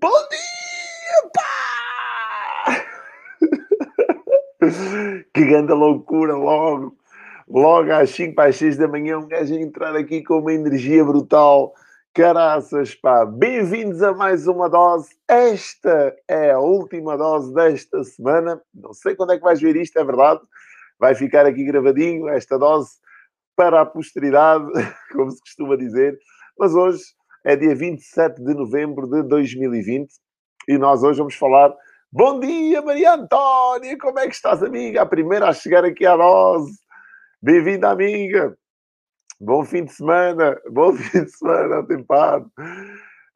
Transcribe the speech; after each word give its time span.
Bom 0.00 0.16
dia, 0.30 1.30
pá! 1.34 2.86
que 5.34 5.44
grande 5.44 5.72
loucura 5.72 6.36
logo. 6.36 6.96
Logo 7.48 7.90
às 7.90 8.10
5 8.10 8.40
às 8.40 8.54
6 8.54 8.76
da 8.76 8.86
manhã, 8.86 9.18
um 9.18 9.26
gajo 9.26 9.54
entrar 9.54 9.96
aqui 9.96 10.22
com 10.22 10.38
uma 10.38 10.52
energia 10.52 11.04
brutal. 11.04 11.74
Caraças, 12.14 12.94
pá! 12.94 13.24
Bem-vindos 13.24 14.00
a 14.00 14.12
mais 14.12 14.46
uma 14.46 14.68
dose. 14.68 15.16
Esta 15.26 16.14
é 16.28 16.52
a 16.52 16.60
última 16.60 17.16
dose 17.16 17.52
desta 17.52 18.04
semana. 18.04 18.62
Não 18.72 18.92
sei 18.92 19.16
quando 19.16 19.32
é 19.32 19.36
que 19.36 19.42
vais 19.42 19.60
ver 19.60 19.74
isto, 19.74 19.98
é 19.98 20.04
verdade. 20.04 20.40
Vai 20.96 21.16
ficar 21.16 21.44
aqui 21.44 21.64
gravadinho 21.64 22.28
esta 22.28 22.56
dose 22.56 22.90
para 23.56 23.80
a 23.80 23.86
posteridade, 23.86 24.64
como 25.12 25.32
se 25.32 25.40
costuma 25.40 25.76
dizer. 25.76 26.16
Mas 26.56 26.72
hoje 26.72 27.17
é 27.48 27.56
dia 27.56 27.74
27 27.74 28.44
de 28.44 28.52
novembro 28.52 29.08
de 29.08 29.22
2020 29.22 30.12
e 30.68 30.76
nós 30.76 31.02
hoje 31.02 31.16
vamos 31.18 31.34
falar. 31.34 31.74
Bom 32.12 32.38
dia, 32.40 32.82
Maria 32.82 33.14
Antónia! 33.14 33.96
Como 33.96 34.18
é 34.18 34.28
que 34.28 34.34
estás, 34.34 34.62
amiga? 34.62 35.00
A 35.00 35.06
primeira 35.06 35.48
a 35.48 35.54
chegar 35.54 35.82
aqui 35.82 36.04
à 36.04 36.14
dose. 36.14 36.78
Bem-vinda, 37.40 37.88
amiga! 37.88 38.54
Bom 39.40 39.64
fim 39.64 39.86
de 39.86 39.94
semana! 39.94 40.60
Bom 40.70 40.92
fim 40.92 41.24
de 41.24 41.30
semana, 41.30 41.82
tempado! 41.86 42.52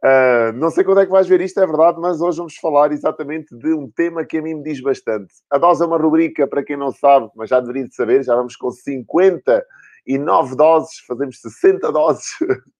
Uh, 0.04 0.52
não 0.56 0.68
sei 0.68 0.84
quando 0.84 1.00
é 1.00 1.06
que 1.06 1.12
vais 1.12 1.26
ver 1.26 1.40
isto, 1.40 1.58
é 1.58 1.66
verdade, 1.66 1.98
mas 1.98 2.20
hoje 2.20 2.36
vamos 2.36 2.56
falar 2.56 2.92
exatamente 2.92 3.56
de 3.56 3.72
um 3.72 3.90
tema 3.90 4.26
que 4.26 4.36
a 4.36 4.42
mim 4.42 4.56
me 4.56 4.62
diz 4.62 4.82
bastante. 4.82 5.32
A 5.50 5.56
dose 5.56 5.82
é 5.82 5.86
uma 5.86 5.96
rubrica, 5.96 6.46
para 6.46 6.62
quem 6.62 6.76
não 6.76 6.92
sabe, 6.92 7.30
mas 7.34 7.48
já 7.48 7.60
deveria 7.60 7.88
de 7.88 7.94
saber, 7.94 8.22
já 8.22 8.36
vamos 8.36 8.56
com 8.56 8.70
50 8.70 9.64
e 10.06 10.18
9 10.18 10.56
doses, 10.56 10.98
fazemos 11.06 11.40
60 11.40 11.92
doses. 11.92 12.26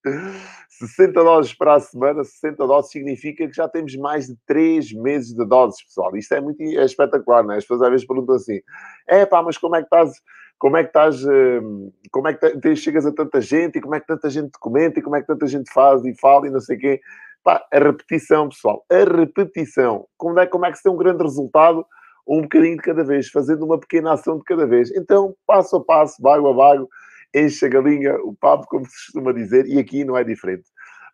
60 0.69 1.13
doses 1.13 1.55
para 1.55 1.75
a 1.75 1.81
semana, 1.81 2.25
60 2.25 2.67
doses 2.67 2.91
significa 2.91 3.47
que 3.47 3.55
já 3.55 3.69
temos 3.69 3.95
mais 3.97 4.27
de 4.27 4.37
3 4.47 4.93
meses 4.95 5.33
de 5.33 5.45
doses, 5.47 5.83
pessoal. 5.85 6.17
Isto 6.17 6.35
é 6.35 6.41
muito 6.41 6.61
é 6.61 6.85
espetacular, 6.85 7.45
não 7.45 7.55
é? 7.55 7.59
As 7.59 7.65
pessoas 7.65 7.83
às 7.83 7.91
vezes 7.91 8.07
perguntam 8.07 8.35
assim: 8.35 8.61
é 9.07 9.25
pá, 9.25 9.43
mas 9.43 9.57
como 9.57 9.77
é 9.77 9.81
que 9.81 9.87
estás? 9.87 10.11
Como 10.59 10.77
é 10.77 10.83
que 10.83 10.89
estás? 10.89 11.25
Hum, 11.25 11.93
como 12.11 12.29
é 12.29 12.35
que 12.35 12.77
chegas 12.77 13.07
a 13.07 13.13
tanta 13.13 13.41
gente 13.41 13.79
e 13.79 13.81
como 13.81 13.95
é 13.95 14.01
que 14.01 14.07
tanta 14.07 14.29
gente 14.29 14.53
comenta 14.59 14.99
e 14.99 15.03
como 15.03 15.17
é 15.17 15.21
que 15.21 15.27
tanta 15.27 15.47
gente 15.47 15.73
faz 15.73 16.05
e 16.05 16.15
fala 16.21 16.49
e 16.49 16.51
não 16.51 16.61
sei 16.61 16.77
o 16.77 16.81
quê? 16.81 17.01
Pá, 17.45 17.65
a 17.73 17.79
repetição, 17.79 18.49
pessoal, 18.49 18.85
a 18.91 19.05
repetição. 19.05 20.07
Como 20.17 20.39
é, 20.39 20.47
como 20.47 20.65
é 20.67 20.71
que 20.71 20.77
se 20.77 20.85
tem 20.85 20.93
um 20.93 20.97
grande 20.97 21.23
resultado? 21.23 21.85
Um 22.27 22.43
bocadinho 22.43 22.77
de 22.77 22.83
cada 22.83 23.03
vez, 23.03 23.29
fazendo 23.29 23.65
uma 23.65 23.79
pequena 23.79 24.13
ação 24.13 24.39
de 24.39 24.45
cada 24.45 24.65
vez. 24.65 24.93
Então, 24.93 25.35
passo 25.45 25.77
a 25.77 25.85
passo, 25.85 26.23
vago 26.23 26.49
a 26.49 26.53
vago, 26.53 26.89
enche 27.35 27.67
a 27.67 27.69
galinha 27.69 28.17
o 28.23 28.35
papo, 28.35 28.67
como 28.67 28.85
se 28.85 28.93
costuma 29.07 29.33
dizer, 29.33 29.67
e 29.67 29.79
aqui 29.79 30.05
não 30.05 30.17
é 30.17 30.25
diferente. 30.25 30.65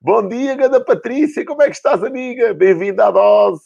Bom 0.01 0.27
dia, 0.29 0.55
Ganda 0.55 0.85
Patrícia, 0.85 1.45
como 1.45 1.63
é 1.63 1.67
que 1.67 1.77
estás, 1.77 2.03
amiga? 2.05 2.55
Bem-vinda 2.55 3.07
à 3.07 3.11
dose. 3.11 3.63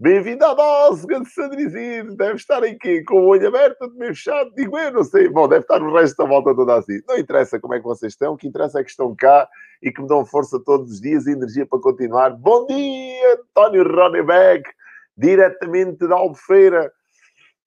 Bem-vinda 0.00 0.50
à 0.50 0.54
dose, 0.54 1.06
Ganda 1.06 1.28
Sandrizinho. 1.28 2.16
Deve 2.16 2.34
estar 2.34 2.62
aqui 2.62 3.02
com 3.02 3.20
o 3.20 3.26
olho 3.26 3.48
aberto, 3.48 3.92
meio 3.96 4.14
fechado. 4.14 4.52
Digo 4.54 4.78
eu, 4.78 4.92
não 4.92 5.02
sei. 5.02 5.28
Bom, 5.28 5.48
deve 5.48 5.62
estar 5.62 5.82
o 5.82 5.92
resto 5.92 6.16
da 6.16 6.28
volta 6.28 6.54
toda 6.54 6.76
assim. 6.76 7.00
Não 7.08 7.18
interessa 7.18 7.58
como 7.58 7.74
é 7.74 7.78
que 7.78 7.84
vocês 7.84 8.12
estão, 8.12 8.34
o 8.34 8.36
que 8.36 8.46
interessa 8.46 8.78
é 8.80 8.84
que 8.84 8.90
estão 8.90 9.14
cá 9.14 9.48
e 9.82 9.90
que 9.90 10.00
me 10.00 10.06
dão 10.06 10.24
força 10.24 10.58
todos 10.64 10.92
os 10.92 11.00
dias 11.00 11.26
e 11.26 11.32
energia 11.32 11.66
para 11.66 11.80
continuar. 11.80 12.30
Bom 12.30 12.66
dia, 12.66 13.40
António 13.50 13.82
Ronebeck, 13.82 14.70
diretamente 15.16 16.06
da 16.06 16.14
Albufeira. 16.14 16.92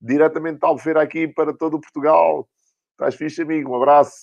Diretamente 0.02 0.60
da 0.60 0.68
Albufeira 0.68 1.02
aqui 1.02 1.28
para 1.28 1.54
todo 1.54 1.76
o 1.76 1.82
Portugal. 1.82 2.48
Estás 3.02 3.16
fixe, 3.16 3.42
amigo? 3.42 3.72
Um 3.72 3.76
abraço 3.78 4.14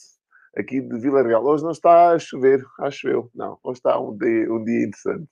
aqui 0.56 0.80
de 0.80 1.00
Vila 1.00 1.20
Real. 1.20 1.44
Hoje 1.44 1.64
não 1.64 1.72
está 1.72 2.12
a 2.12 2.18
chover, 2.20 2.64
acho 2.78 3.08
eu. 3.08 3.28
Não, 3.34 3.58
hoje 3.60 3.80
está 3.80 3.98
um 3.98 4.16
dia, 4.16 4.52
um 4.52 4.62
dia 4.62 4.86
interessante. 4.86 5.28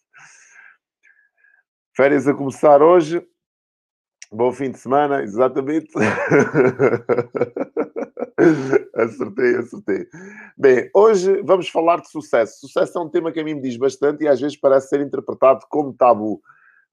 Férias 1.96 2.26
a 2.26 2.34
começar 2.34 2.82
hoje. 2.82 3.24
Bom 4.32 4.50
fim 4.50 4.72
de 4.72 4.80
semana, 4.80 5.22
exatamente. 5.22 5.86
acertei, 8.96 9.56
acertei. 9.58 10.08
Bem, 10.58 10.90
hoje 10.92 11.40
vamos 11.42 11.68
falar 11.68 12.00
de 12.00 12.10
sucesso. 12.10 12.58
Sucesso 12.58 12.98
é 12.98 13.00
um 13.00 13.08
tema 13.08 13.30
que 13.30 13.38
a 13.38 13.44
mim 13.44 13.54
me 13.54 13.62
diz 13.62 13.76
bastante 13.76 14.24
e 14.24 14.28
às 14.28 14.40
vezes 14.40 14.58
parece 14.58 14.88
ser 14.88 15.00
interpretado 15.00 15.60
como 15.70 15.94
tabu. 15.94 16.42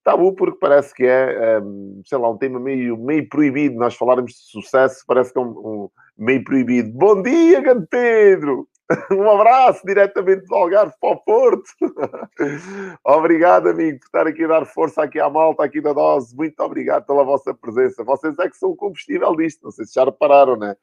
Tabu 0.03 0.33
porque 0.33 0.57
parece 0.59 0.93
que 0.93 1.05
é, 1.05 1.59
um, 1.59 2.01
sei 2.05 2.17
lá, 2.17 2.29
um 2.29 2.37
tema 2.37 2.59
meio, 2.59 2.97
meio 2.97 3.27
proibido. 3.29 3.75
Nós 3.77 3.95
falarmos 3.95 4.33
de 4.33 4.39
sucesso, 4.39 5.03
parece 5.07 5.31
que 5.31 5.39
é 5.39 5.41
um, 5.41 5.49
um 5.49 5.89
meio 6.17 6.43
proibido. 6.43 6.91
Bom 6.91 7.21
dia, 7.21 7.61
grande 7.61 7.87
Pedro! 7.89 8.67
Um 9.11 9.29
abraço 9.31 9.81
diretamente 9.85 10.45
do 10.45 10.55
Algarve 10.55 10.93
para 10.99 11.09
o 11.11 11.17
Porto. 11.17 11.63
obrigado, 13.03 13.69
amigo, 13.69 13.99
por 13.99 14.05
estar 14.05 14.27
aqui 14.27 14.43
a 14.43 14.47
dar 14.47 14.65
força 14.65 15.01
aqui 15.01 15.19
à 15.19 15.29
malta, 15.29 15.63
aqui 15.63 15.81
da 15.81 15.93
dose. 15.93 16.35
Muito 16.35 16.59
obrigado 16.59 17.05
pela 17.05 17.23
vossa 17.23 17.53
presença. 17.53 18.03
Vocês 18.03 18.37
é 18.37 18.49
que 18.49 18.57
são 18.57 18.71
o 18.71 18.75
combustível 18.75 19.35
disto. 19.35 19.63
Não 19.63 19.71
sei 19.71 19.85
se 19.85 19.93
já 19.93 20.03
repararam, 20.03 20.57
né? 20.57 20.75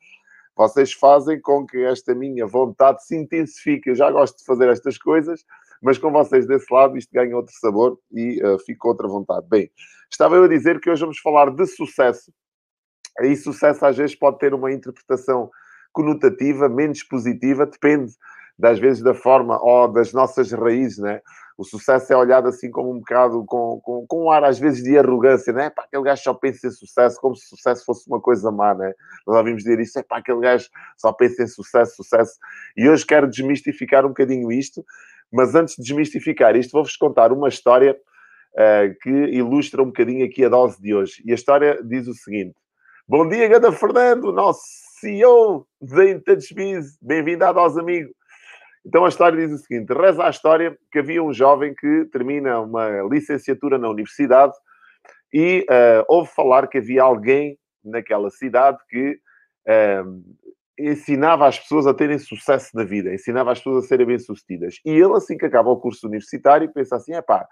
Vocês 0.57 0.93
fazem 0.93 1.41
com 1.41 1.65
que 1.65 1.85
esta 1.85 2.15
minha 2.15 2.47
vontade 2.47 3.05
se 3.05 3.17
intensifique. 3.17 3.91
Eu 3.91 3.95
já 3.95 4.11
gosto 4.11 4.39
de 4.39 4.45
fazer 4.45 4.69
estas 4.69 4.99
coisas 4.99 5.45
mas 5.81 5.99
com 5.99 6.11
vocês 6.11 6.47
desse 6.47 6.73
lado 6.73 6.97
isto 6.97 7.11
ganha 7.13 7.37
outro 7.37 7.55
sabor 7.59 7.99
e 8.13 8.43
uh, 8.45 8.59
fica 8.61 8.89
outra 8.89 9.09
vontade. 9.09 9.47
Bem, 9.49 9.71
estava 10.11 10.37
eu 10.37 10.45
a 10.45 10.49
dizer 10.49 10.81
que 10.81 10.91
hoje 10.91 11.01
vamos 11.01 11.19
falar 11.19 11.51
de 11.51 11.67
sucesso. 11.67 12.33
E 13.21 13.37
sucesso 13.37 13.85
às 13.85 13.97
vezes 13.97 14.15
pode 14.15 14.39
ter 14.39 14.55
uma 14.55 14.73
interpretação 14.73 15.51
conotativa, 15.93 16.69
menos 16.69 17.03
positiva, 17.03 17.67
depende 17.67 18.13
das 18.59 18.79
vezes 18.79 19.03
da 19.03 19.15
forma 19.15 19.59
ou 19.63 19.89
das 19.89 20.13
nossas 20.13 20.53
raízes, 20.53 20.99
né? 20.99 21.21
O 21.57 21.65
sucesso 21.65 22.13
é 22.13 22.17
olhado 22.17 22.49
assim 22.49 22.71
como 22.71 22.91
um 22.91 22.99
bocado 23.01 23.45
com, 23.45 23.81
com, 23.83 24.07
com 24.07 24.25
um 24.25 24.31
ar 24.31 24.45
às 24.45 24.59
vezes 24.59 24.83
de 24.83 24.97
arrogância, 24.97 25.53
né? 25.53 25.71
Pá, 25.71 25.83
aquele 25.83 26.05
gajo 26.05 26.23
só 26.23 26.35
pensa 26.35 26.67
em 26.67 26.71
sucesso, 26.71 27.21
como 27.21 27.35
se 27.37 27.47
sucesso 27.49 27.85
fosse 27.85 28.09
uma 28.09 28.21
coisa 28.21 28.51
má, 28.51 28.75
né? 28.75 28.95
Nós 29.27 29.37
ouvimos 29.37 29.63
dizer 29.63 29.81
isso, 29.81 29.99
é 29.99 30.03
pá, 30.03 30.19
aquele 30.19 30.41
gajo 30.41 30.69
só 30.97 31.13
pensa 31.13 31.43
em 31.43 31.47
sucesso, 31.47 31.97
sucesso. 31.97 32.39
E 32.77 32.89
hoje 32.89 33.05
quero 33.05 33.29
desmistificar 33.29 34.05
um 34.05 34.09
bocadinho 34.09 34.51
isto 34.53 34.85
mas 35.33 35.55
antes 35.55 35.77
de 35.77 35.83
desmistificar 35.83 36.57
isto, 36.57 36.73
vou-vos 36.73 36.97
contar 36.97 37.33
uma 37.33 37.49
história 37.49 37.97
uh, 38.55 38.95
que 39.01 39.11
ilustra 39.11 39.83
um 39.83 39.87
bocadinho 39.87 40.25
aqui 40.25 40.45
a 40.45 40.49
dose 40.49 40.81
de 40.81 40.95
hoje. 40.95 41.23
E 41.25 41.33
a 41.33 41.35
história 41.35 41.81
diz 41.83 42.07
o 42.07 42.15
seguinte: 42.15 42.55
Bom 43.07 43.29
dia, 43.29 43.49
Ganda 43.49 43.73
Fernando, 43.73 44.33
nosso 44.33 44.63
CEO 45.01 45.67
da 45.81 46.05
InTouchBiz. 46.05 46.99
Bem-vindo 47.01 47.45
à 47.45 47.53
dose, 47.53 47.79
amigo. 47.81 48.11
Então 48.85 49.05
a 49.05 49.09
história 49.09 49.39
diz 49.39 49.53
o 49.53 49.63
seguinte: 49.63 49.93
reza 49.93 50.25
a 50.25 50.31
história 50.31 50.77
que 50.91 50.99
havia 50.99 51.23
um 51.23 51.33
jovem 51.33 51.75
que 51.75 52.07
termina 52.13 52.61
uma 52.61 53.03
licenciatura 53.03 53.79
na 53.79 53.89
universidade 53.89 54.55
e 55.33 55.67
uh, 55.71 56.05
ouve 56.09 56.31
falar 56.31 56.67
que 56.67 56.79
havia 56.79 57.03
alguém 57.03 57.59
naquela 57.85 58.31
cidade 58.31 58.79
que 58.89 59.19
uh, 59.67 60.23
ensinava 60.89 61.47
as 61.47 61.59
pessoas 61.59 61.87
a 61.87 61.95
terem 61.95 62.19
sucesso 62.19 62.71
na 62.75 62.85
vida, 62.85 63.13
ensinava 63.13 63.53
as 63.53 63.59
pessoas 63.59 63.85
a 63.85 63.89
serem 63.89 64.07
bem-sucedidas. 64.07 64.81
E 64.85 64.91
ele, 64.91 65.15
assim 65.15 65.37
que 65.37 65.47
acaba 65.47 65.71
o 65.71 65.81
curso 65.81 66.07
universitário, 66.07 66.73
pensa 66.73 66.97
assim: 66.97 67.15
é 67.15 67.23
pá, 67.23 67.47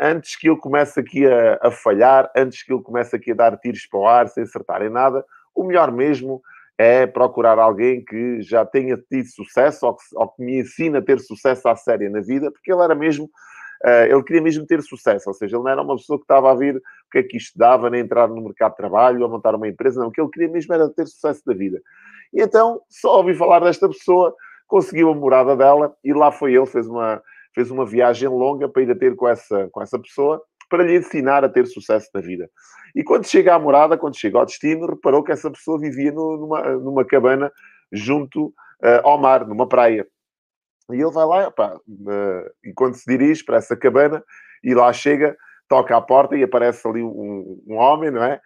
antes 0.00 0.36
que 0.36 0.48
ele 0.48 0.58
comece 0.58 1.00
aqui 1.00 1.26
a, 1.26 1.58
a, 1.62 1.70
falhar, 1.70 2.30
antes 2.36 2.62
que 2.62 2.72
ele 2.72 2.82
comece 2.82 3.14
aqui 3.16 3.32
a 3.32 3.34
dar 3.34 3.56
tiros 3.58 3.86
para 3.86 4.00
o 4.00 4.06
ar 4.06 4.28
sem 4.28 4.42
acertar 4.44 4.82
em 4.82 4.90
nada, 4.90 5.24
o 5.54 5.64
melhor 5.64 5.92
mesmo 5.92 6.42
é 6.78 7.06
procurar 7.06 7.58
alguém 7.58 8.04
que 8.04 8.42
já 8.42 8.64
tenha 8.64 8.96
tido 8.96 9.26
sucesso 9.28 9.86
ou 9.86 9.96
que, 9.96 10.04
ou 10.14 10.28
que 10.28 10.42
me 10.42 10.60
ensine 10.60 10.98
a 10.98 11.02
ter 11.02 11.18
sucesso 11.20 11.68
à 11.68 11.76
séria 11.76 12.10
na 12.10 12.20
vida, 12.20 12.50
porque 12.50 12.72
ele 12.72 12.82
era 12.82 12.94
mesmo. 12.94 13.30
Uh, 13.84 14.12
ele 14.12 14.22
queria 14.22 14.42
mesmo 14.42 14.66
ter 14.66 14.82
sucesso, 14.82 15.28
ou 15.28 15.34
seja, 15.34 15.56
ele 15.56 15.64
não 15.64 15.70
era 15.70 15.82
uma 15.82 15.96
pessoa 15.96 16.18
que 16.18 16.24
estava 16.24 16.50
a 16.50 16.54
vir 16.54 16.76
o 16.76 17.10
que 17.10 17.18
é 17.18 17.22
que 17.22 17.36
isto 17.36 17.56
dava, 17.58 17.90
nem 17.90 18.00
entrar 18.00 18.28
no 18.28 18.42
mercado 18.42 18.72
de 18.72 18.78
trabalho, 18.78 19.22
ou 19.22 19.28
montar 19.28 19.54
uma 19.54 19.68
empresa, 19.68 20.00
não. 20.00 20.08
O 20.08 20.10
que 20.10 20.20
ele 20.20 20.30
queria 20.30 20.48
mesmo 20.48 20.74
era 20.74 20.88
ter 20.88 21.06
sucesso 21.06 21.42
da 21.46 21.54
vida. 21.54 21.80
E 22.32 22.42
então, 22.42 22.80
só 22.88 23.18
ouvi 23.18 23.34
falar 23.34 23.60
desta 23.60 23.88
pessoa, 23.88 24.34
conseguiu 24.66 25.10
a 25.10 25.14
morada 25.14 25.56
dela 25.56 25.94
e 26.04 26.12
lá 26.12 26.32
foi 26.32 26.54
ele, 26.54 26.66
fez 26.66 26.86
uma, 26.86 27.22
fez 27.54 27.70
uma 27.70 27.86
viagem 27.86 28.28
longa 28.28 28.68
para 28.68 28.82
ir 28.82 28.90
a 28.90 28.96
ter 28.96 29.14
com 29.14 29.28
essa, 29.28 29.68
com 29.70 29.82
essa 29.82 29.98
pessoa, 29.98 30.42
para 30.68 30.82
lhe 30.82 30.96
ensinar 30.96 31.44
a 31.44 31.48
ter 31.48 31.66
sucesso 31.66 32.08
na 32.14 32.20
vida. 32.20 32.50
E 32.94 33.04
quando 33.04 33.26
chega 33.26 33.54
à 33.54 33.58
morada, 33.58 33.96
quando 33.96 34.18
chega 34.18 34.38
ao 34.38 34.46
destino, 34.46 34.86
reparou 34.86 35.22
que 35.22 35.32
essa 35.32 35.50
pessoa 35.50 35.78
vivia 35.78 36.10
numa, 36.12 36.62
numa 36.76 37.04
cabana 37.04 37.52
junto 37.92 38.46
uh, 38.46 39.04
ao 39.04 39.18
mar, 39.18 39.46
numa 39.46 39.68
praia. 39.68 40.06
E 40.92 41.00
ele 41.00 41.10
vai 41.10 41.26
lá, 41.26 41.48
uh, 41.48 42.50
e 42.64 42.72
quando 42.72 42.94
se 42.94 43.04
dirige 43.06 43.44
para 43.44 43.56
essa 43.56 43.76
cabana, 43.76 44.22
e 44.62 44.74
lá 44.74 44.92
chega, 44.92 45.36
toca 45.68 45.96
à 45.96 46.00
porta 46.00 46.36
e 46.36 46.42
aparece 46.42 46.86
ali 46.86 47.02
um, 47.02 47.60
um 47.66 47.74
homem, 47.74 48.10
não 48.10 48.22
é? 48.22 48.40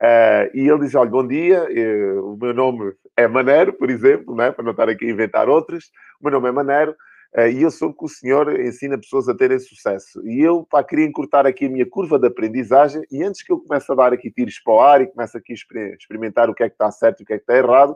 Uh, 0.00 0.48
e 0.54 0.68
ele 0.68 0.80
diz: 0.80 0.94
Olha, 0.94 1.10
bom 1.10 1.26
dia, 1.26 1.62
uh, 1.62 2.32
o 2.32 2.38
meu 2.40 2.54
nome 2.54 2.92
é 3.16 3.28
Manero, 3.28 3.72
por 3.74 3.90
exemplo, 3.90 4.34
né? 4.34 4.50
para 4.50 4.64
não 4.64 4.70
estar 4.70 4.88
aqui 4.88 5.04
a 5.04 5.10
inventar 5.10 5.48
outras. 5.48 5.90
O 6.20 6.24
meu 6.24 6.32
nome 6.32 6.48
é 6.48 6.52
Manero 6.52 6.94
uh, 7.36 7.48
e 7.48 7.62
eu 7.62 7.70
sou 7.70 7.92
que 7.92 8.06
o 8.06 8.08
senhor 8.08 8.58
ensina 8.58 8.96
pessoas 8.96 9.28
a 9.28 9.34
terem 9.34 9.58
sucesso. 9.58 10.26
E 10.26 10.40
eu 10.40 10.66
pá, 10.70 10.82
queria 10.82 11.04
encurtar 11.04 11.46
aqui 11.46 11.66
a 11.66 11.68
minha 11.68 11.84
curva 11.84 12.18
de 12.18 12.28
aprendizagem 12.28 13.02
e 13.10 13.22
antes 13.22 13.42
que 13.42 13.52
eu 13.52 13.60
comece 13.60 13.92
a 13.92 13.94
dar 13.94 14.14
aqui 14.14 14.30
tiros 14.30 14.58
para 14.60 14.72
o 14.72 14.80
ar 14.80 15.02
e 15.02 15.06
comece 15.06 15.36
aqui 15.36 15.52
a 15.52 15.94
experimentar 15.94 16.48
o 16.48 16.54
que 16.54 16.62
é 16.62 16.68
que 16.68 16.74
está 16.74 16.90
certo 16.90 17.20
e 17.20 17.22
o 17.22 17.26
que 17.26 17.34
é 17.34 17.36
que 17.36 17.42
está 17.42 17.56
errado, 17.56 17.94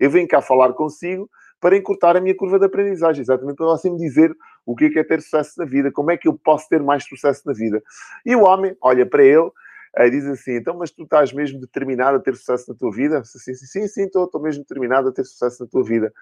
eu 0.00 0.10
venho 0.10 0.26
cá 0.26 0.42
falar 0.42 0.72
consigo 0.72 1.30
para 1.60 1.76
encurtar 1.76 2.16
a 2.16 2.20
minha 2.20 2.36
curva 2.36 2.58
de 2.58 2.66
aprendizagem, 2.66 3.22
exatamente 3.22 3.56
para 3.56 3.66
você 3.66 3.90
me 3.90 3.96
dizer 3.96 4.34
o 4.66 4.74
que 4.74 4.86
é, 4.86 4.90
que 4.90 4.98
é 4.98 5.04
ter 5.04 5.22
sucesso 5.22 5.52
na 5.58 5.64
vida, 5.64 5.90
como 5.90 6.10
é 6.10 6.16
que 6.16 6.28
eu 6.28 6.34
posso 6.34 6.68
ter 6.68 6.82
mais 6.82 7.04
sucesso 7.04 7.42
na 7.46 7.52
vida. 7.52 7.82
E 8.24 8.34
o 8.36 8.42
homem 8.42 8.76
olha 8.80 9.06
para 9.06 9.22
ele 9.22 9.50
e 9.98 10.10
diz 10.10 10.26
assim: 10.26 10.56
então, 10.56 10.76
mas 10.76 10.90
tu 10.90 11.04
estás 11.04 11.32
mesmo 11.32 11.60
determinado 11.60 12.16
a 12.16 12.20
ter 12.20 12.34
sucesso 12.36 12.70
na 12.70 12.76
tua 12.76 12.90
vida? 12.90 13.22
Sim, 13.24 13.54
sim, 13.54 13.66
sim, 13.66 13.88
sim 13.88 14.02
estou, 14.04 14.24
estou 14.24 14.42
mesmo 14.42 14.62
determinado 14.62 15.08
a 15.08 15.12
ter 15.12 15.24
sucesso 15.24 15.62
na 15.62 15.68
tua 15.68 15.84
vida, 15.84 16.12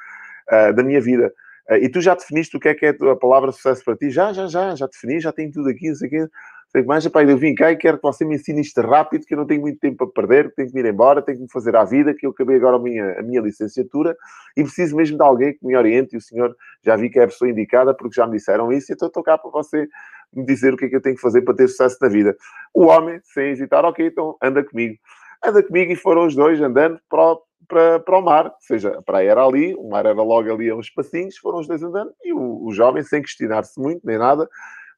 uh, 0.49 0.73
da 0.75 0.83
minha 0.83 1.01
vida. 1.01 1.33
Uh, 1.71 1.77
e 1.77 1.89
tu 1.89 2.01
já 2.01 2.15
definiste 2.15 2.57
o 2.57 2.61
que 2.61 2.69
é 2.69 2.75
que 2.75 2.87
é 2.87 2.91
a 2.91 3.17
palavra 3.17 3.53
sucesso 3.53 3.85
para 3.85 3.97
ti? 3.97 4.11
Já, 4.11 4.33
já, 4.33 4.47
já, 4.47 4.75
já 4.75 4.87
defini, 4.87 5.21
já 5.21 5.33
tenho 5.33 5.51
tudo 5.51 5.71
aqui, 5.71 5.89
não 5.89 5.95
sei 5.95 6.09
o 6.09 6.11
quê. 6.11 6.29
Sei 6.75 6.83
mais, 6.85 7.07
pai, 7.09 7.31
eu 7.31 7.37
vim 7.37 7.55
cá 7.55 7.71
e 7.71 7.77
quero 7.77 7.99
que 7.99 8.03
você 8.03 8.25
me 8.25 8.35
ensine 8.35 8.63
isto 8.63 8.81
rápido, 8.81 9.27
que 9.27 9.35
eu 9.35 9.39
não 9.39 9.47
tenho 9.47 9.61
muito 9.61 9.79
tempo 9.79 10.05
a 10.05 10.11
perder, 10.11 10.55
tenho 10.55 10.73
que 10.73 10.79
ir 10.79 10.87
embora, 10.87 11.21
tenho 11.21 11.37
que 11.37 11.43
me 11.43 11.51
fazer 11.51 11.77
à 11.77 11.85
vida, 11.85 12.15
que 12.15 12.25
eu 12.25 12.31
acabei 12.31 12.57
agora 12.57 12.77
a 12.77 12.79
minha, 12.79 13.21
a 13.21 13.23
minha 13.23 13.43
licenciatura 13.43 14.17
e 14.57 14.63
preciso 14.63 14.97
mesmo 14.97 15.19
de 15.19 15.23
alguém 15.23 15.53
que 15.53 15.67
me 15.67 15.77
oriente. 15.77 16.15
E 16.15 16.17
o 16.17 16.21
senhor 16.23 16.57
já 16.83 16.97
vi 16.97 17.11
que 17.11 17.19
é 17.19 17.25
a 17.25 17.27
pessoa 17.27 17.51
indicada 17.51 17.93
porque 17.93 18.15
já 18.15 18.27
me 18.27 18.39
disseram 18.39 18.73
isso, 18.73 18.91
então 18.91 19.09
estou 19.09 19.23
cá 19.23 19.37
para 19.37 19.51
você 19.51 19.87
me 20.33 20.47
dizer 20.47 20.73
o 20.73 20.79
que 20.79 20.87
é 20.87 20.89
que 20.89 20.97
eu 20.97 21.03
tenho 21.03 21.15
que 21.15 21.21
fazer 21.21 21.43
para 21.43 21.55
ter 21.55 21.69
sucesso 21.69 21.99
na 22.01 22.09
vida. 22.09 22.35
O 22.73 22.87
homem, 22.87 23.21
sem 23.23 23.51
hesitar, 23.51 23.85
ok, 23.85 24.07
então 24.07 24.39
anda 24.43 24.65
comigo. 24.65 24.97
Anda 25.45 25.63
comigo 25.63 25.93
e 25.93 25.97
foram 25.97 26.27
os 26.27 26.35
dois 26.35 26.59
andando 26.59 26.99
para 27.07 27.33
o, 27.33 27.43
para, 27.69 28.01
para 28.01 28.19
o 28.19 28.23
mar. 28.23 28.47
Ou 28.47 28.53
seja, 28.61 28.97
a 28.97 29.03
praia 29.03 29.33
era 29.33 29.45
ali, 29.45 29.75
o 29.75 29.91
mar 29.91 30.07
era 30.07 30.23
logo 30.23 30.51
ali 30.51 30.71
a 30.71 30.75
uns 30.75 30.89
passinhos, 30.89 31.37
foram 31.37 31.59
os 31.59 31.69
dois 31.69 31.83
andando 31.83 32.15
e 32.25 32.33
o, 32.33 32.65
o 32.65 32.73
jovem, 32.73 33.03
sem 33.03 33.21
questionar-se 33.21 33.79
muito 33.79 34.01
nem 34.07 34.17
nada, 34.17 34.49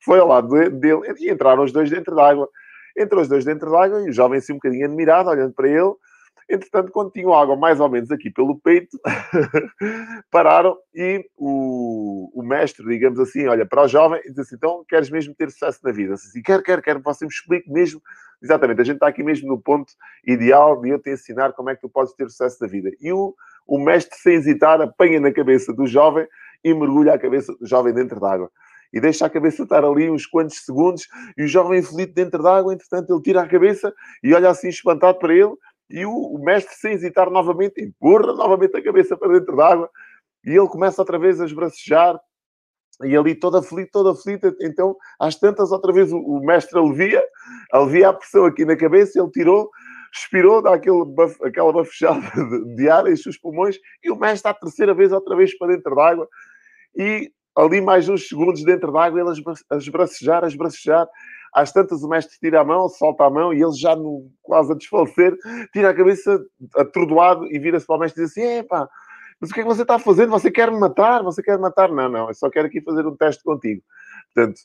foi 0.04 0.18
ao 0.18 0.28
lado 0.28 0.48
dele 0.48 1.00
e 1.18 1.30
entraram 1.30 1.64
os 1.64 1.72
dois 1.72 1.90
dentro 1.90 2.14
d'água. 2.14 2.48
Entrou 2.96 3.22
os 3.22 3.28
dois 3.28 3.44
dentro 3.44 3.70
d'água 3.70 4.02
e 4.02 4.10
o 4.10 4.12
jovem 4.12 4.38
assim 4.38 4.52
um 4.52 4.56
bocadinho 4.56 4.86
admirado, 4.86 5.30
olhando 5.30 5.52
para 5.52 5.68
ele. 5.68 5.94
Entretanto, 6.48 6.92
quando 6.92 7.10
tinham 7.10 7.32
água 7.32 7.56
mais 7.56 7.80
ou 7.80 7.88
menos 7.88 8.10
aqui 8.10 8.30
pelo 8.30 8.58
peito, 8.58 8.98
pararam 10.30 10.76
e 10.94 11.24
o, 11.38 12.30
o, 12.34 12.42
mestre, 12.42 12.86
digamos 12.86 13.18
assim, 13.18 13.46
olha 13.46 13.64
para 13.64 13.84
o 13.84 13.88
jovem 13.88 14.20
e 14.24 14.28
diz 14.28 14.40
assim: 14.40 14.56
então 14.56 14.84
queres 14.86 15.08
mesmo 15.08 15.34
ter 15.34 15.50
sucesso 15.50 15.80
na 15.82 15.90
vida? 15.90 16.14
Assim, 16.14 16.42
quero, 16.42 16.62
quero, 16.62 16.82
quero, 16.82 17.00
você 17.00 17.24
me 17.24 17.30
explique 17.30 17.70
mesmo. 17.70 18.00
Exatamente, 18.42 18.80
a 18.82 18.84
gente 18.84 18.96
está 18.96 19.08
aqui 19.08 19.22
mesmo 19.22 19.48
no 19.48 19.58
ponto 19.58 19.90
ideal 20.26 20.78
de 20.82 20.90
eu 20.90 20.98
te 20.98 21.10
ensinar 21.10 21.54
como 21.54 21.70
é 21.70 21.74
que 21.74 21.80
tu 21.80 21.88
podes 21.88 22.12
ter 22.12 22.28
sucesso 22.28 22.58
na 22.60 22.68
vida. 22.68 22.90
E 23.00 23.10
o, 23.10 23.34
o 23.66 23.78
mestre, 23.78 24.18
sem 24.18 24.34
hesitar, 24.34 24.82
apanha 24.82 25.18
na 25.18 25.32
cabeça 25.32 25.72
do 25.72 25.86
jovem 25.86 26.26
e 26.62 26.74
mergulha 26.74 27.14
a 27.14 27.18
cabeça 27.18 27.54
do 27.54 27.66
jovem 27.66 27.94
dentro 27.94 28.20
d'água 28.20 28.50
e 28.94 29.00
deixa 29.00 29.26
a 29.26 29.30
cabeça 29.30 29.64
estar 29.64 29.84
ali 29.84 30.08
uns 30.08 30.24
quantos 30.24 30.64
segundos 30.64 31.08
e 31.36 31.42
o 31.42 31.48
jovem 31.48 31.80
aflito 31.80 32.14
dentro 32.14 32.40
d'água, 32.40 32.72
entretanto 32.72 33.12
ele 33.12 33.22
tira 33.22 33.42
a 33.42 33.48
cabeça 33.48 33.92
e 34.22 34.32
olha 34.32 34.48
assim 34.48 34.68
espantado 34.68 35.18
para 35.18 35.34
ele 35.34 35.52
e 35.90 36.06
o, 36.06 36.12
o 36.12 36.38
mestre, 36.38 36.74
sem 36.76 36.92
hesitar 36.92 37.28
novamente, 37.28 37.82
empurra 37.82 38.32
novamente 38.32 38.76
a 38.76 38.82
cabeça 38.82 39.16
para 39.16 39.32
dentro 39.32 39.56
d'água 39.56 39.90
e 40.44 40.50
ele 40.50 40.68
começa 40.68 41.02
outra 41.02 41.18
vez 41.18 41.40
a 41.40 41.44
esbracejar 41.44 42.20
e 43.02 43.16
ali 43.16 43.34
todo 43.34 43.56
aflito, 43.56 43.90
todo 43.90 44.10
aflito, 44.10 44.54
então 44.60 44.96
às 45.18 45.34
tantas 45.34 45.72
outra 45.72 45.92
vez 45.92 46.12
o, 46.12 46.18
o 46.18 46.40
mestre 46.46 46.78
alivia, 46.78 47.22
alivia 47.72 48.10
a 48.10 48.12
pressão 48.12 48.46
aqui 48.46 48.64
na 48.64 48.76
cabeça, 48.76 49.18
ele 49.18 49.30
tirou, 49.32 49.68
expirou, 50.14 50.62
dá 50.62 50.74
aquele 50.74 51.04
baf, 51.04 51.36
aquela 51.44 51.72
bafejada 51.72 52.20
de, 52.20 52.76
de 52.76 52.88
ar, 52.88 53.10
enche 53.10 53.28
os 53.28 53.36
pulmões 53.36 53.76
e 54.04 54.12
o 54.12 54.16
mestre 54.16 54.48
a 54.48 54.54
terceira 54.54 54.94
vez 54.94 55.10
outra 55.10 55.34
vez 55.34 55.58
para 55.58 55.74
dentro 55.74 55.96
d'água 55.96 56.28
e 56.96 57.32
ali 57.56 57.80
mais 57.80 58.08
uns 58.08 58.28
segundos 58.28 58.64
dentro 58.64 58.92
d'água, 58.92 59.20
ele 59.20 59.30
a 59.70 59.76
esbracejar, 59.76 60.44
a 60.44 60.48
esbracejar. 60.48 61.08
Às 61.54 61.72
tantas 61.72 62.02
o 62.02 62.08
mestre 62.08 62.36
tira 62.40 62.60
a 62.60 62.64
mão, 62.64 62.88
solta 62.88 63.24
a 63.24 63.30
mão 63.30 63.54
e 63.54 63.62
ele 63.62 63.74
já 63.74 63.94
no, 63.94 64.28
quase 64.42 64.72
a 64.72 64.74
desfalecer, 64.74 65.36
tira 65.72 65.90
a 65.90 65.94
cabeça 65.94 66.44
atordoado 66.76 67.46
e 67.46 67.58
vira-se 67.60 67.86
para 67.86 67.96
o 67.96 67.98
mestre 68.00 68.22
e 68.22 68.26
diz 68.26 68.36
assim: 68.36 68.58
Epá, 68.58 68.88
mas 69.40 69.50
o 69.50 69.54
que 69.54 69.60
é 69.60 69.62
que 69.62 69.68
você 69.68 69.82
está 69.82 69.98
fazendo? 69.98 70.30
Você 70.30 70.50
quer 70.50 70.70
me 70.70 70.78
matar? 70.78 71.22
Você 71.22 71.42
quer 71.42 71.56
me 71.56 71.62
matar? 71.62 71.90
Não, 71.92 72.08
não, 72.08 72.28
eu 72.28 72.34
só 72.34 72.50
quero 72.50 72.66
aqui 72.66 72.80
fazer 72.80 73.06
um 73.06 73.16
teste 73.16 73.42
contigo. 73.44 73.82
Portanto, 74.34 74.58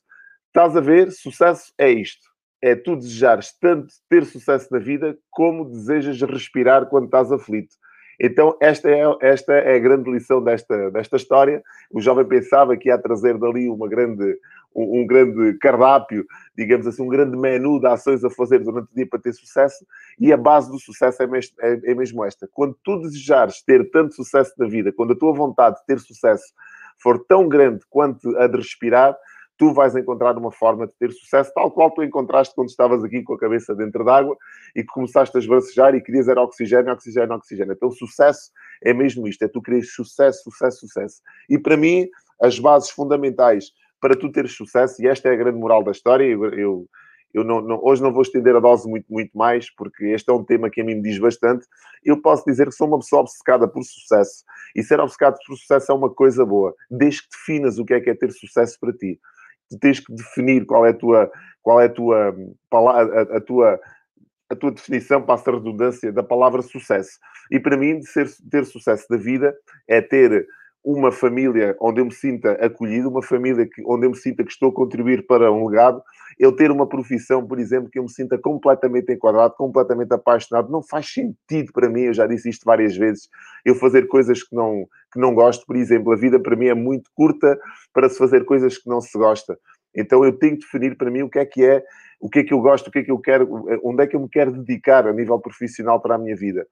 estás 0.48 0.76
a 0.76 0.82
ver, 0.82 1.12
sucesso 1.12 1.72
é 1.78 1.92
isto. 1.92 2.28
É 2.62 2.76
tu 2.76 2.96
desejares 2.96 3.54
tanto 3.60 3.88
ter 4.10 4.26
sucesso 4.26 4.68
na 4.72 4.80
vida 4.80 5.18
como 5.30 5.70
desejas 5.70 6.20
respirar 6.22 6.88
quando 6.88 7.06
estás 7.06 7.32
aflito. 7.32 7.76
Então, 8.20 8.58
esta 8.60 8.90
é, 8.90 9.02
esta 9.22 9.54
é 9.54 9.76
a 9.76 9.80
grande 9.80 10.12
lição 10.12 10.44
desta, 10.44 10.92
desta 10.92 11.16
história. 11.16 11.64
O 11.90 12.02
jovem 12.02 12.26
pensava 12.26 12.76
que 12.76 12.90
ia 12.90 12.98
trazer 12.98 13.38
dali 13.38 13.70
uma 13.70 13.88
grande, 13.88 14.38
um, 14.76 15.00
um, 15.02 15.08
grande 15.08 15.58
cardápio, 15.60 16.26
digamos 16.58 16.86
assim, 16.86 17.02
um 17.02 17.08
grande 17.08 17.38
menu 17.38 17.80
de 17.80 17.88
ações 17.88 18.24
a 18.24 18.30
fazer 18.30 18.60
durante 18.60 18.92
o 18.92 18.96
dia 18.96 19.08
para 19.08 19.20
ter 19.20 19.34
sucesso, 19.34 19.86
e 20.20 20.34
a 20.34 20.38
base 20.38 20.70
do 20.70 20.78
sucesso 20.78 21.24
é 21.24 21.28
mesmo, 21.28 21.56
é, 21.62 21.80
é 21.92 21.96
mesmo 21.96 22.26
esta. 22.26 22.48
Quando 22.52 22.78
tu 22.84 23.00
desejares 23.00 23.62
ter 23.62 23.90
tanto 23.90 24.14
sucesso 24.14 24.54
na 24.58 24.68
vida, 24.68 24.92
quando 24.92 25.14
a 25.14 25.18
tua 25.18 25.34
vontade 25.34 25.78
de 25.78 25.86
ter 25.86 26.00
sucesso 26.00 26.54
for 27.02 27.24
tão 27.26 27.48
grande 27.48 27.86
quanto 27.90 28.38
a 28.38 28.48
de 28.48 28.58
respirar, 28.58 29.16
tu 29.60 29.74
vais 29.74 29.94
encontrar 29.94 30.38
uma 30.38 30.52
forma 30.52 30.88
de 30.88 30.94
ter 30.94 31.12
sucesso, 31.12 31.52
tal 31.54 31.70
qual 31.70 31.92
tu 31.92 32.02
encontraste 32.02 32.56
quando 32.56 32.70
estavas 32.70 33.04
aqui 33.04 33.22
com 33.22 33.34
a 33.34 33.38
cabeça 33.38 33.76
dentro 33.76 34.06
d'água 34.06 34.38
e 34.74 34.82
que 34.82 34.88
começaste 34.88 35.36
a 35.36 35.40
esbracejar 35.40 35.94
e 35.94 36.02
querias 36.02 36.30
era 36.30 36.42
oxigênio, 36.42 36.94
oxigênio, 36.94 37.36
oxigênio. 37.36 37.74
Então, 37.74 37.92
sucesso 37.92 38.52
é 38.82 38.94
mesmo 38.94 39.28
isto, 39.28 39.44
é 39.44 39.50
tu 39.50 39.62
queres 39.62 39.94
sucesso, 39.94 40.44
sucesso, 40.44 40.88
sucesso. 40.88 41.22
E 41.50 41.60
para 41.60 41.76
mim, 41.76 42.08
as 42.42 42.58
bases 42.58 42.90
fundamentais 42.90 43.74
para 44.00 44.16
tu 44.16 44.32
teres 44.32 44.56
sucesso, 44.56 45.04
e 45.04 45.08
esta 45.10 45.28
é 45.28 45.34
a 45.34 45.36
grande 45.36 45.60
moral 45.60 45.84
da 45.84 45.92
história, 45.92 46.24
eu, 46.24 46.46
eu, 46.54 46.88
eu 47.34 47.44
não, 47.44 47.60
não, 47.60 47.84
hoje 47.84 48.02
não 48.02 48.14
vou 48.14 48.22
estender 48.22 48.56
a 48.56 48.62
dose 48.62 48.90
muito, 48.90 49.12
muito 49.12 49.38
mais, 49.38 49.70
porque 49.76 50.06
este 50.06 50.32
é 50.32 50.34
um 50.34 50.46
tema 50.46 50.70
que 50.70 50.80
a 50.80 50.86
mim 50.86 50.96
me 50.96 51.02
diz 51.02 51.20
bastante. 51.20 51.68
Eu 52.02 52.22
posso 52.22 52.46
dizer 52.46 52.68
que 52.68 52.72
sou 52.72 52.88
uma 52.88 53.00
pessoa 53.00 53.24
obcecada 53.24 53.68
por 53.68 53.84
sucesso. 53.84 54.46
E 54.74 54.82
ser 54.82 55.02
obcecado 55.02 55.36
por 55.46 55.58
sucesso 55.58 55.92
é 55.92 55.96
uma 55.96 56.10
coisa 56.10 56.46
boa, 56.46 56.74
desde 56.90 57.24
que 57.24 57.28
definas 57.38 57.78
o 57.78 57.84
que 57.84 57.94
é 57.94 58.00
que 58.00 58.10
é 58.10 58.16
ter 58.16 58.32
sucesso 58.32 58.80
para 58.80 58.94
ti 58.94 59.20
tu 59.70 59.78
tens 59.80 60.00
que 60.00 60.14
definir 60.14 60.66
qual 60.66 60.86
é 60.86 60.90
a 60.90 60.94
tua, 60.94 61.32
qual 61.62 61.80
é 61.80 61.86
a 61.86 61.90
tua, 61.90 62.36
a, 62.72 63.38
a 63.38 63.42
tua, 63.42 63.80
a 64.50 64.56
tua 64.56 64.72
definição, 64.72 65.22
passa 65.22 65.50
a 65.50 65.54
redundância, 65.54 66.12
da 66.12 66.24
palavra 66.24 66.62
sucesso. 66.62 67.12
E 67.52 67.60
para 67.60 67.78
mim, 67.78 68.02
ser, 68.02 68.28
ter 68.50 68.66
sucesso 68.66 69.06
da 69.10 69.18
vida 69.18 69.56
é 69.88 70.02
ter 70.02 70.46
uma 70.84 71.12
família 71.12 71.76
onde 71.80 72.02
eu 72.02 72.06
me 72.06 72.14
sinta 72.14 72.54
acolhido, 72.54 73.10
uma 73.10 73.22
família 73.22 73.68
que, 73.68 73.84
onde 73.86 74.06
eu 74.06 74.12
me 74.12 74.18
sinta 74.18 74.44
que 74.44 74.52
estou 74.52 74.70
a 74.70 74.74
contribuir 74.74 75.26
para 75.28 75.52
um 75.52 75.68
legado, 75.68 76.02
eu 76.40 76.54
ter 76.54 76.72
uma 76.72 76.88
profissão, 76.88 77.46
por 77.46 77.60
exemplo, 77.60 77.90
que 77.90 78.00
eu 78.00 78.04
me 78.04 78.10
sinta 78.10 78.38
completamente 78.38 79.12
enquadrado, 79.12 79.56
completamente 79.56 80.14
apaixonado, 80.14 80.72
não 80.72 80.82
faz 80.82 81.12
sentido 81.12 81.74
para 81.74 81.90
mim, 81.90 82.04
eu 82.04 82.14
já 82.14 82.26
disse 82.26 82.50
isto 82.50 82.64
várias 82.64 82.96
vezes, 82.96 83.28
eu 83.66 83.76
fazer 83.76 84.08
coisas 84.08 84.42
que 84.42 84.56
não, 84.56 84.86
que 85.12 85.20
não 85.20 85.34
gosto, 85.34 85.66
por 85.66 85.76
exemplo, 85.76 86.14
a 86.14 86.16
vida 86.16 86.40
para 86.40 86.56
mim 86.56 86.68
é 86.68 86.74
muito 86.74 87.10
curta 87.14 87.60
para 87.94 88.08
se 88.08 88.18
fazer 88.18 88.46
coisas 88.46 88.78
que 88.78 88.90
não 88.90 89.02
se 89.02 89.18
gosta. 89.18 89.60
Então 89.94 90.24
eu 90.24 90.32
tenho 90.32 90.54
que 90.54 90.62
definir 90.62 90.96
para 90.96 91.12
mim 91.12 91.24
o 91.24 91.30
que 91.30 91.40
é 91.40 91.46
que 91.46 91.66
é, 91.66 91.84
o 92.22 92.30
que 92.30 92.40
é 92.40 92.44
que 92.44 92.54
eu 92.54 92.62
gosto, 92.62 92.88
o 92.88 92.92
que 92.92 93.00
é 93.00 93.04
que 93.04 93.12
eu 93.12 93.20
quero, 93.20 93.66
onde 93.84 94.04
é 94.04 94.08
que 94.08 94.16
eu 94.16 94.20
me 94.22 94.30
quero 94.30 94.52
dedicar 94.52 95.06
a 95.08 95.14
nível 95.14 95.40
profissional 95.40 96.00
para 96.00 96.16
a 96.16 96.18
minha 96.18 96.36
vida 96.36 96.66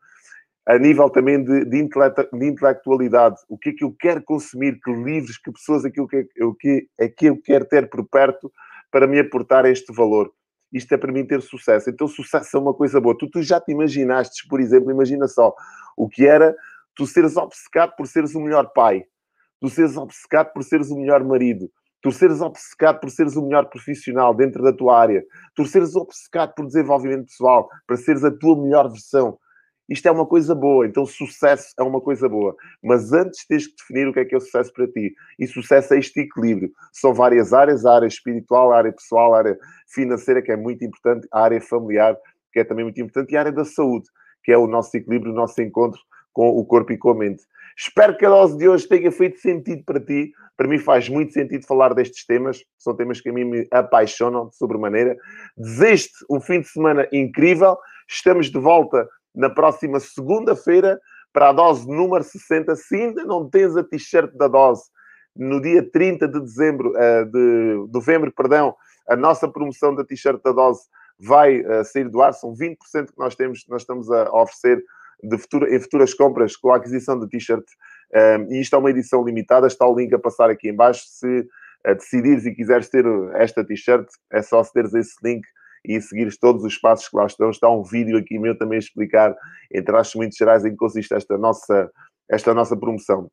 a 0.67 0.77
nível 0.77 1.09
também 1.09 1.41
de, 1.41 1.63
de, 1.63 1.77
intelectualidade, 1.77 3.37
o 3.47 3.57
que 3.57 3.69
é 3.69 3.73
que 3.73 3.85
eu 3.85 3.95
quero 3.97 4.21
consumir, 4.21 4.77
que 4.83 4.91
livros, 4.91 5.37
que 5.37 5.49
pessoas 5.49 5.85
é 5.85 5.89
que 5.89 6.01
que, 6.59 6.89
é 6.99 7.07
que 7.07 7.25
eu 7.27 7.41
quero 7.41 7.65
ter 7.65 7.89
por 7.89 8.05
perto 8.05 8.51
para 8.91 9.07
me 9.07 9.17
aportar 9.17 9.65
este 9.65 9.93
valor. 9.93 10.29
Isto 10.73 10.93
é 10.93 10.97
para 10.97 11.13
mim 11.13 11.25
ter 11.25 11.41
sucesso. 11.41 11.89
Então, 11.89 12.05
sucesso 12.05 12.57
é 12.57 12.59
uma 12.59 12.73
coisa 12.73 12.99
boa. 12.99 13.17
Tu, 13.17 13.29
tu 13.29 13.41
já 13.41 13.61
te 13.61 13.71
imaginaste, 13.71 14.45
por 14.49 14.59
exemplo, 14.59 14.91
imagina 14.91 15.25
só 15.29 15.55
o 15.95 16.09
que 16.09 16.27
era 16.27 16.53
tu 16.93 17.07
seres 17.07 17.37
obcecado 17.37 17.93
por 17.95 18.05
seres 18.05 18.35
o 18.35 18.41
melhor 18.41 18.69
pai, 18.73 19.05
tu 19.61 19.69
seres 19.69 19.95
obcecado 19.95 20.51
por 20.51 20.63
seres 20.63 20.89
o 20.91 20.97
melhor 20.97 21.23
marido, 21.23 21.71
tu 22.01 22.11
seres 22.11 22.41
obcecado 22.41 22.99
por 22.99 23.09
seres 23.09 23.37
o 23.37 23.45
melhor 23.45 23.69
profissional 23.69 24.35
dentro 24.35 24.61
da 24.61 24.73
tua 24.73 24.99
área, 24.99 25.23
tu 25.55 25.63
seres 25.65 25.95
obcecado 25.95 26.53
por 26.55 26.65
desenvolvimento 26.65 27.27
pessoal, 27.27 27.69
para 27.85 27.95
seres 27.95 28.25
a 28.25 28.31
tua 28.31 28.61
melhor 28.61 28.89
versão 28.89 29.37
isto 29.89 30.05
é 30.07 30.11
uma 30.11 30.25
coisa 30.25 30.53
boa, 30.53 30.85
então 30.85 31.05
sucesso 31.05 31.73
é 31.79 31.83
uma 31.83 32.01
coisa 32.01 32.27
boa. 32.27 32.55
Mas 32.83 33.13
antes 33.13 33.45
tens 33.47 33.67
que 33.67 33.75
definir 33.77 34.07
o 34.07 34.13
que 34.13 34.19
é 34.19 34.25
que 34.25 34.35
é 34.35 34.37
o 34.37 34.41
sucesso 34.41 34.71
para 34.73 34.87
ti. 34.87 35.13
E 35.39 35.47
sucesso 35.47 35.93
é 35.93 35.99
este 35.99 36.21
equilíbrio. 36.21 36.71
São 36.91 37.13
várias 37.13 37.53
áreas, 37.53 37.85
a 37.85 37.95
área 37.95 38.07
espiritual, 38.07 38.73
a 38.73 38.77
área 38.77 38.91
pessoal, 38.91 39.33
a 39.33 39.37
área 39.39 39.57
financeira, 39.87 40.41
que 40.41 40.51
é 40.51 40.57
muito 40.57 40.83
importante, 40.83 41.27
a 41.31 41.41
área 41.41 41.61
familiar, 41.61 42.17
que 42.51 42.59
é 42.59 42.63
também 42.63 42.83
muito 42.83 42.99
importante, 42.99 43.31
e 43.31 43.37
a 43.37 43.39
área 43.39 43.51
da 43.51 43.63
saúde, 43.63 44.07
que 44.43 44.51
é 44.51 44.57
o 44.57 44.67
nosso 44.67 44.95
equilíbrio, 44.95 45.31
o 45.31 45.35
nosso 45.35 45.61
encontro 45.61 45.99
com 46.33 46.49
o 46.49 46.65
corpo 46.65 46.91
e 46.91 46.97
com 46.97 47.11
a 47.11 47.15
mente. 47.15 47.43
Espero 47.77 48.17
que 48.17 48.25
a 48.25 48.29
dose 48.29 48.57
de 48.57 48.67
hoje 48.67 48.87
tenha 48.87 49.11
feito 49.11 49.39
sentido 49.39 49.83
para 49.85 49.99
ti. 49.99 50.31
Para 50.55 50.67
mim 50.67 50.79
faz 50.79 51.07
muito 51.07 51.31
sentido 51.31 51.65
falar 51.65 51.93
destes 51.93 52.25
temas. 52.25 52.63
São 52.77 52.95
temas 52.95 53.21
que 53.21 53.29
a 53.29 53.33
mim 53.33 53.43
me 53.43 53.67
apaixonam 53.71 54.47
de 54.47 54.55
sobremaneira. 54.57 55.15
Desejo-te 55.55 56.25
um 56.29 56.41
fim 56.41 56.61
de 56.61 56.67
semana 56.67 57.07
incrível. 57.13 57.77
Estamos 58.09 58.49
de 58.49 58.57
volta 58.57 59.07
na 59.37 59.49
próxima 59.49 59.99
segunda-feira 59.99 60.99
para 61.31 61.49
a 61.49 61.53
dose 61.53 61.87
número 61.87 62.23
60. 62.23 62.75
Se 62.75 62.95
ainda 62.95 63.23
não 63.23 63.47
tens 63.47 63.77
a 63.77 63.83
t-shirt 63.83 64.33
da 64.33 64.47
dose, 64.47 64.83
no 65.35 65.61
dia 65.61 65.87
30 65.87 66.27
de 66.27 66.39
dezembro, 66.39 66.91
uh, 66.91 67.25
de 67.25 67.91
novembro, 67.93 68.33
perdão, 68.35 68.75
a 69.07 69.15
nossa 69.15 69.47
promoção 69.47 69.93
da 69.93 70.03
t-shirt 70.03 70.41
da 70.43 70.51
dose 70.51 70.81
vai 71.19 71.61
uh, 71.61 71.85
sair 71.85 72.09
do 72.09 72.21
ar. 72.21 72.33
São 72.33 72.53
20% 72.55 72.77
que 73.11 73.19
nós 73.19 73.35
temos, 73.35 73.63
nós 73.69 73.83
estamos 73.83 74.09
a 74.09 74.23
oferecer 74.33 74.83
de 75.21 75.37
futura, 75.37 75.73
em 75.73 75.79
futuras 75.79 76.13
compras 76.15 76.55
com 76.55 76.71
a 76.71 76.77
aquisição 76.77 77.19
da 77.19 77.27
t-shirt 77.27 77.63
Um, 78.07 78.53
e 78.53 78.61
isto 78.61 78.73
é 78.73 78.79
uma 78.79 78.89
edição 78.89 79.23
limitada, 79.23 79.67
está 79.67 79.85
o 79.85 79.93
link 79.93 80.13
a 80.13 80.19
passar 80.19 80.49
aqui 80.49 80.69
em 80.69 80.75
baixo. 80.75 81.03
Se 81.05 81.45
decidires 81.83 82.45
e 82.45 82.55
quiseres 82.55 82.89
ter 82.89 83.05
esta 83.35 83.63
t-shirt, 83.63 84.07
é 84.31 84.41
só 84.41 84.59
acederes 84.59 84.95
a 84.95 84.99
esse 84.99 85.15
link 85.23 85.45
e 85.87 86.01
seguires 86.01 86.37
todos 86.37 86.63
os 86.63 86.77
passos 86.77 87.07
que 87.07 87.15
lá 87.15 87.25
estão. 87.25 87.49
Está 87.49 87.69
um 87.69 87.81
vídeo 87.81 88.17
aqui 88.17 88.37
meu 88.37 88.57
também 88.57 88.75
a 88.75 88.79
explicar, 88.79 89.35
entre 89.73 89.95
as 89.95 90.13
muito 90.13 90.35
gerais, 90.35 90.65
em 90.65 90.71
que 90.71 90.75
consiste 90.75 91.13
esta 91.13 91.37
nossa, 91.37 91.89
esta 92.29 92.53
nossa 92.53 92.75
promoção. 92.75 93.31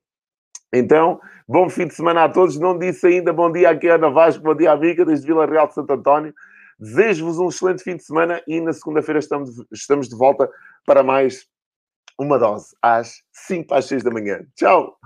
Então, 0.73 1.20
bom 1.49 1.68
fim 1.68 1.87
de 1.87 1.94
semana 1.94 2.25
a 2.25 2.28
todos. 2.28 2.58
Não 2.58 2.78
disse 2.78 3.06
ainda 3.06 3.32
bom 3.32 3.50
dia 3.50 3.70
aqui 3.70 3.88
a 3.88 3.96
Ana 3.96 4.11
Vasco, 4.11 4.42
bom 4.42 4.54
dia 4.54 4.73
amiga, 4.73 5.04
desde 5.04 5.26
Vila 5.26 5.46
Real 5.46 5.66
de 5.66 5.75
Santo 5.75 5.92
António. 5.92 6.32
Desejo-vos 6.78 7.38
um 7.38 7.49
excelente 7.49 7.82
fim 7.82 7.96
de 7.96 8.04
semana 8.04 8.42
e 8.46 8.61
na 8.61 8.73
segunda-feira 8.73 9.18
estamos, 9.18 9.50
estamos 9.73 10.08
de 10.08 10.16
volta 10.16 10.49
para 10.87 11.02
mais 11.02 11.46
uma 12.18 12.38
dose 12.38 12.75
às 12.82 13.23
5 13.32 13.75
às 13.75 13.87
6 13.87 14.02
da 14.02 14.11
manhã. 14.11 14.40
Tchau! 14.56 14.96